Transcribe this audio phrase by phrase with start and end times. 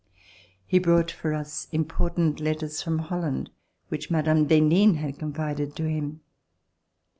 [0.65, 3.51] He brought for us im portant letters from Holland
[3.89, 4.45] which Mme.
[4.45, 6.21] d'Henin had confided to him.